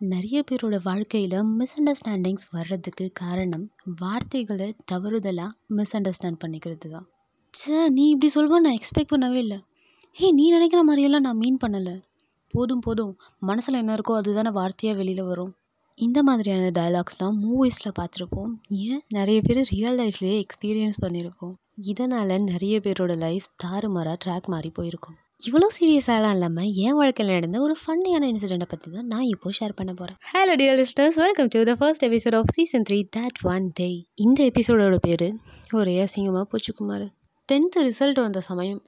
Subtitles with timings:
[0.00, 7.08] நிறைய பேரோட வாழ்க்கையில் மிஸ் அண்டர்ஸ்டாண்டிங்ஸ் வர்றதுக்கு காரணம் வார்த்தைகளை தவறுதலாக மிஸ் அண்டர்ஸ்டாண்ட் பண்ணிக்கிறது தான்
[7.54, 9.64] ச்சே நீ இப்படி சொல்வ நான் எக்ஸ்பெக்ட் பண்ணவே இல்லை.
[10.12, 12.02] ஹே நீ நினைக்கிற மாதிரியெல்லாம் நான் மீன் பண்ணலை.
[12.48, 13.18] போதும் போதும்.
[13.38, 15.54] மனசில் என்ன இருக்கோ அதுதானே வார்த்தையாக வெளியில் வரும்.
[15.94, 18.52] இந்த மாதிரியான டயலாக்ஸ்லாம் மூவிஸில் பார்த்துருப்போம்.
[18.68, 19.02] ஏன்?
[19.08, 25.16] நிறைய பேர் ரியல் லைஃப்லேயே எக்ஸ்பீரியன்ஸ் பண்ணியிருப்போம் இதனால் நிறைய பேரோட லைஃப் தாறுமாறாக ட்ராக் மாறி போயிருக்கும்.
[25.40, 29.90] இவ்வளோ சீரியஸாலாம் இல்லாமல் என் வாழ்க்கையில் நடந்த ஒரு ஃபன்னியான இன்சிடெண்ட்டை பற்றி தான் நான் இப்போது ஷேர் பண்ண
[29.92, 33.88] போகிறேன் hello dear listeners welcome to the first episode of season three that one day
[34.14, 35.24] இந்த எபிசோடோட பேர்
[35.72, 37.06] ஒரே அசிங்கமாக பூச்சிக்குமார்
[37.48, 38.80] டென்த்து ரிசல்ட் வந்த சமயம்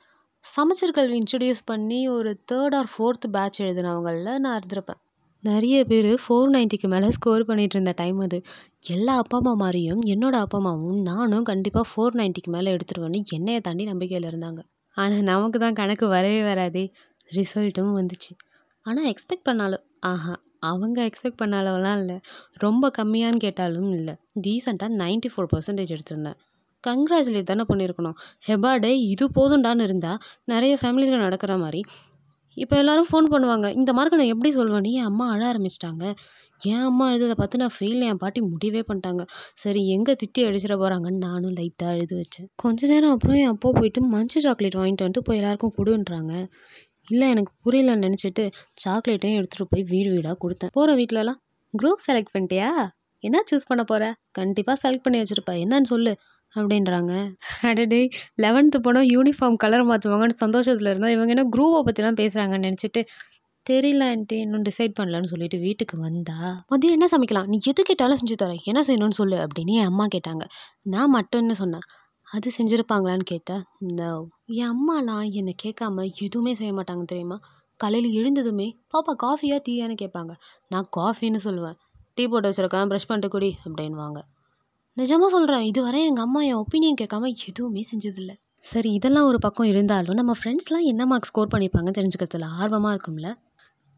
[0.45, 5.01] சமைச்சர் கல்வி இன்ட்ரடியூஸ் பண்ணி ஒரு தேர்ட் ஆர் ஃபோர்த் பேட்ச் எழுதினவங்களில் நான் இருந்திருப்பேன்.
[5.45, 8.41] நிறைய பேர் ஃபோர் நைன்ட்டிக்கு மேலே ஸ்கோர் பண்ணிகிட்டு இருந்த டைம் அது.
[8.89, 13.85] எல்லா அப்பா அம்மா மாதிரியும் என்னோடய அப்பா அம்மாவும் நானும் கண்டிப்பாக ஃபோர் நைன்ட்டிக்கு மேலே எடுத்துருவேன்னு என்னையை தாண்டி
[13.85, 14.61] நம்பிக்கையில் இருந்தாங்க.
[14.97, 16.93] ஆனால் நமக்கு தான் கணக்கு வரவே வராதே.
[17.35, 18.33] ரிசல்ட்டும் வந்துச்சு.
[18.83, 22.21] ஆனால் எக்ஸ்பெக்ட் பண்ணாலும் ஆஹா அவங்க எக்ஸ்பெக்ட் பண்ணாலவெல்லாம் இல்லை.
[22.59, 24.15] ரொம்ப கம்மியான்னு கேட்டாலும் இல்லை.
[24.47, 26.39] டீசெண்டாக நைன்ட்டி ஃபோர் பர்சன்டேஜ் எடுத்திருந்தேன்.
[26.87, 28.17] கங்க்ராச்சுலேட் தானே பண்ணியிருக்கணும்.
[28.47, 31.85] ஹெபாடே இது போதும்டான்னு இருந்தால் நிறைய ஃபேமிலியில் நடக்கிற மாதிரி
[32.63, 33.67] இப்போ எல்லோரும் ஃபோன் பண்ணுவாங்க.
[33.79, 36.05] இந்த மார்க்கை நான் எப்படி சொல்வேன்னு என் அம்மா அழ ஆரம்பிச்சிட்டாங்க.
[36.61, 39.23] என் அம்மா அழுததை பார்த்து நான் ஃபெயில் என் பாட்டி முடிவே பண்ணிட்டாங்க.
[39.55, 42.49] சரி எங்கே திட்டி அடிச்சிட போகிறாங்கன்னு நானும் லைட்டாக அழுது வச்சேன்.
[42.63, 46.33] கொஞ்ச நேரம் அப்புறம் என் அப்பா போயிட்டு மஞ்சள் சாக்லேட் வாங்கிட்டு வந்துட்டு போய் எல்லாருக்கும் கொடுன்றாங்க.
[47.09, 48.45] இல்லை எனக்கு புரியலன்னு நினச்சிட்டு
[48.85, 50.73] சாக்லேட்டையும் எடுத்துகிட்டு போய் வீடு வீடாக கொடுத்தேன்.
[50.73, 51.41] போகிற வீட்டிலலாம்
[51.75, 52.69] குரூப் செலக்ட் பண்ணிட்டியா?
[53.25, 54.05] என்ன சூஸ் பண்ண போகிற
[54.39, 55.55] கண்டிப்பாக செலக்ட் பண்ணி வச்சுருப்பா.
[55.65, 56.13] என்னன்னு சொல்லு.
[56.57, 57.13] அப்படின்றாங்க.
[57.69, 58.01] அடடே
[58.45, 63.03] லெவன்த்து போனால் யூனிஃபார்ம் கலர் மாற்றுவாங்கன்னு சந்தோஷத்தில் இருந்தால் இவங்க என்ன குரூப்பை பற்றிலாம் பேசுகிறாங்கன்னு நினச்சிட்டு
[63.67, 66.37] தெரியல ஆண்டி இன்னும் டிசைட் பண்ணலன்னு சொல்லிட்டு வீட்டுக்கு வந்தா
[66.73, 67.49] மதியம் என்ன சமைக்கலாம்?
[67.53, 68.63] நீ எது கேட்டாலும் செஞ்சு தரேன்.
[68.65, 70.45] என்ன செய்யணும்னு சொல்லு அப்படின்னு என் அம்மா கேட்டாங்க.
[70.85, 71.87] நான் மட்டும் என்ன சொன்னேன்
[72.29, 73.63] அது செஞ்சுருப்பாங்களான்னு கேட்டால்
[73.99, 74.11] நோ
[74.61, 77.39] என் அம்மாலாம் என்னை கேட்காம எதுவுமே செய்ய மாட்டாங்க தெரியுமா?
[77.81, 80.33] காலையில் எழுந்ததுமே பாப்பா காஃபியா டீயான்னு கேட்பாங்க.
[80.69, 81.79] நான் காஃபின்னு சொல்லுவேன்.
[82.15, 84.21] டீ போட்டு வச்சுருக்கேன் ப்ரஷ் பண்ணிட்டு குடி அப்படின்வாங்க
[84.97, 88.35] நிஜமாக சொல்கிறேன் இதுவரை எங்கள் அம்மா என் ஒப்பீனியன் கேட்காம எதுவுமே செஞ்சதில்லை.
[88.59, 93.29] சரி இதெல்லாம் ஒரு பக்கம் இருந்தாலும் நம்ம ஃப்ரெண்ட்ஸ்லாம் என்ன மார்க் ஸ்கோர் பண்ணியிருப்பாங்க தெரிஞ்சுக்கிறதுல ஆர்வமாக இருக்கும்ல?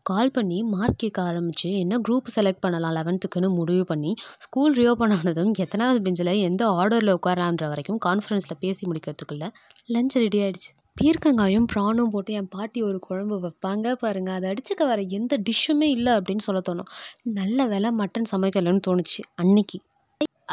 [0.03, 5.53] கால் பண்ணி மார்க் கேட்க ஆரம்பித்து என்ன குரூப் செலக்ட் பண்ணலாம் லெவன்த்துக்குன்னு முடிவு பண்ணி ஸ்கூல் ரியோப்பன் ஆனதும்
[5.57, 9.49] எத்தனாவது பெஞ்சில் எந்த ஆர்டரில் உட்காரான்ற வரைக்கும் கான்ஃபரன்ஸில் பேசி முடிக்கிறதுக்குள்ளே
[9.95, 10.71] லஞ்ச் ரெடி ஆகிடுச்சு
[11.01, 16.13] பீர்க்கங்காயும் ப்ரானும் போட்டு என் பாட்டி ஒரு குழம்பு வைப்பாங்க பாருங்கள் அதை அடிச்சுக்க வர எந்த டிஷ்ஷுமே இல்லை
[16.13, 16.91] அப்படின்னு சொல்ல தோணும்.
[17.23, 19.79] நல்ல வேலை மட்டன் சமைக்கலன்னு தோணுச்சு அன்னைக்கு.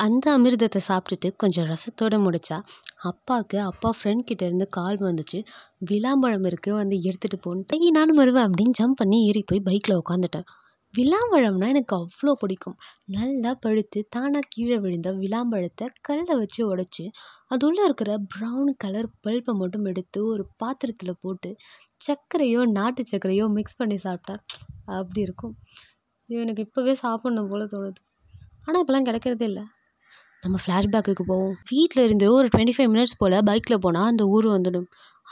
[0.04, 2.58] அந்த அமிர்தத்தை சாப்பிட்டுட்டு கொஞ்சம் ரசத்தோடு முடித்தா
[3.10, 5.40] அப்பாவுக்கு அப்பா ஃப்ரெண்ட் கிட்டேருந்து கால் வந்துச்சு.
[5.90, 10.48] விளாம்பழம் இருக்குது வந்து எடுத்துகிட்டு போன்ட்டு நானும் வருவேன் அப்படின்னு ஜம்ப் பண்ணி ஏறி போய் பைக்கில் உட்காந்துட்டேன்
[10.94, 12.78] விளாம்பழம்னா எனக்கு அவ்வளோ பிடிக்கும்.
[13.16, 17.06] நல்லா பழுத்து தானாக கீழே விழுந்த விளாம்பழத்தை கல்லில் வச்சு உடச்சி
[17.54, 21.52] அது உள்ளே இருக்கிற ப்ரௌன் கலர் பல்பை மட்டும் எடுத்து ஒரு பாத்திரத்தில் போட்டு
[22.08, 24.36] சர்க்கரையோ நாட்டு சர்க்கரையோ மிக்ஸ் பண்ணி சாப்பிட்டா
[25.00, 25.54] அப்படி இருக்கும்.
[26.30, 28.02] எனக்கு இப்போவே சாப்பிட்ணும் போல் தோணுது.
[28.66, 29.66] ஆனால் இப்போலாம் கிடைக்கிறதே இல்லை.
[30.44, 31.54] நம்ம ஃப்ளாஷ்பேக்குக்கு போவோம்.
[31.72, 34.88] வீட்டில் இருந்து ஒரு டுவெண்ட்டி ஃபைவ் மினிட்ஸ் போல் பைக்கில் போனால் அந்த ஊர் வந்துடும்.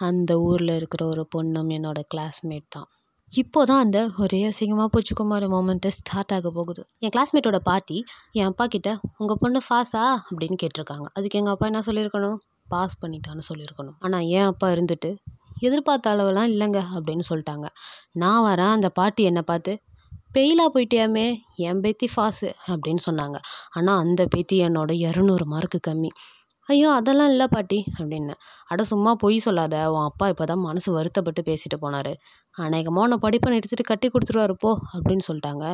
[0.07, 2.87] அந்த ஊரில் இருக்கிற ஒரு பொண்ணும் என்னோடய கிளாஸ்மேட் தான்.
[3.31, 6.81] இப்போ தான் அந்த ஒரே அசிங்கமாக போச்சுக்குமார் மோமெண்ட்டு ஸ்டார்ட் ஆக போகுது.
[7.03, 7.97] என் கிளாஸ்மேட்டோட பாட்டி
[8.31, 11.07] என் அப்பா கிட்ட உங்கள் பொண்ணு ஃபாஸா அப்படின்னு கேட்டிருக்காங்க.
[11.17, 12.37] அதுக்கு எங்கள் அப்பா என்ன சொல்லியிருக்கணும்?
[12.73, 13.97] பாஸ் பண்ணிட்டான்னு சொல்லியிருக்கணும்.
[13.99, 15.11] ஆனால் என் அப்பா இருந்துட்டு
[15.67, 17.67] எதிர்பார்த்த அளவெல்லாம் இல்லைங்க அப்படின்னு சொல்லிட்டாங்க.
[18.23, 19.73] நான் வரேன் அந்த பாட்டி என்னை பார்த்து
[20.35, 21.27] பெயிலாக போயிட்டியாமே?
[21.67, 23.37] என் பேத்தி ஃபாஸு அப்படின்னு சொன்னாங்க.
[23.77, 26.11] ஆனால் அந்த பேத்தி என்னோட இரநூறு மார்க்கு கம்மி.
[26.69, 28.39] ஐயோ அதெல்லாம் இல்லை பாட்டி அப்படின்னேன்
[28.71, 29.75] அட சும்மா பொய் சொல்லாத.
[29.91, 32.11] உன் அப்பா இப்போ தான் மனசு வருத்தப்பட்டு பேசிட்டு போனார்.
[32.57, 35.65] அநேகமாக உன்னை படிப்பை நிறுத்திட்டு கட்டி கொடுத்துருவாரு போ அப்படின்னு சொல்லிட்டாங்க.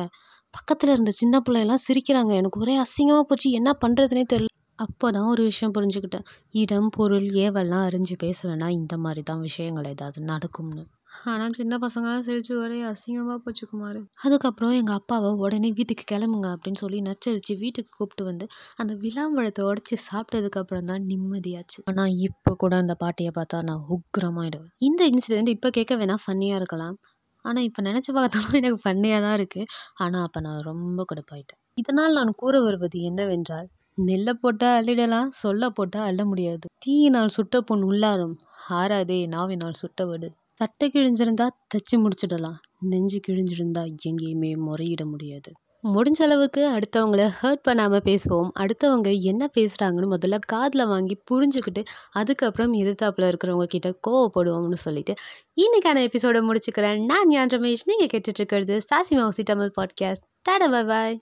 [0.54, 2.32] பக்கத்தில் இருந்த சின்ன பிள்ளையெல்லாம் சிரிக்கிறாங்க.
[2.40, 3.48] எனக்கு ஒரே அசிங்கமாக போச்சு.
[3.50, 4.52] என்ன பண்ணுறதுனே தெரியல.
[4.78, 6.26] அப்போ தான் ஒரு விஷயம் புரிஞ்சுக்கிட்டேன்.
[6.62, 10.84] இடம் பொருள் ஏவெல்லாம் அறிஞ்சு பேசலைன்னா இந்த மாதிரி தான் விஷயங்கள் ஏதாவது நடக்கும்னு.
[11.22, 16.80] ஆனால் சின்ன பசங்களாம் சிரிச்சு ஒரே அசிங்கமாக போச்சு குமார் அதுக்கப்புறம் எங்கள் அப்பாவை உடனே வீட்டுக்கு கிளம்புங்க அப்படின்னு
[16.82, 21.78] சொல்லி நச்சரித்து வீட்டுக்கு கூப்பிட்டு வந்து அந்த விளாம்பழத்தை உடச்சி சாப்பிட்டதுக்கப்புறம் தான் நிம்மதியாச்சு.
[21.90, 26.96] ஆனால் இப்போ கூட அந்த பாட்டியை பார்த்தா நான் உக்ரமாயிடுவேன் இந்த இன்சிடெண்ட் இப்போ கேட்க வேணால் ஃபன்னியாக இருக்கலாம்.
[27.44, 31.60] ஆனால் இப்போ நினச்சி பார்த்தாலும் எனக்கு ஃபன்னியாக தான் இருக்குது ஆனால் அப்போ நான் ரொம்ப கடுப்பாயிட்டேன்.
[31.74, 33.68] இதனால் நான் கூற வருவது என்னவென்றால்
[33.98, 36.66] நெல்லை போட்டால் அள்ளிடலாம் சொல்ல போட்டால் அள்ள முடியாது.
[36.78, 38.36] தீயினால் சுட்ட பொன் உள்ளாரும்
[38.78, 42.58] ஆறாதே நாவினால் சுட்டவடு சட்டை கிழிஞ்சிருந்தா தைச்சி முடிச்சிடலாம்.
[42.80, 45.52] நெஞ்சு கிழிஞ்சிருந்தா எங்கேயுமே முறையிட முடியாது.
[45.84, 48.50] முடிஞ்ச அளவுக்கு அடுத்தவங்கள ஹர்ட் பண்ணாமல் பேசுவோம்.
[48.60, 55.14] அடுத்தவங்க என்ன பேசுகிறாங்கன்னு முதல்ல காதில் வாங்கி புரிஞ்சுக்கிட்டு அதுக்கப்புறம் எதிர்த்தாப்பில் இருக்கிறவங்க கிட்ட கோவப்படுவோம்னு சொல்லிட்டு
[55.56, 57.04] இன்னைக்கான எபிசோடை முடிச்சுக்கிறேன்.
[57.04, 57.84] நான் ஞான் ரமேஷ்.
[57.84, 61.18] நீங்கள் கேட்டுட்ருக்கிறது சாசி மவுசி Tamil podcast tata bye bye